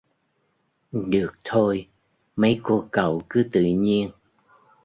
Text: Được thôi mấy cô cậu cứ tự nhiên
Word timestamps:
Được 0.91 1.31
thôi 1.43 1.87
mấy 2.35 2.59
cô 2.63 2.87
cậu 2.91 3.21
cứ 3.29 3.43
tự 3.51 3.61
nhiên 3.63 4.09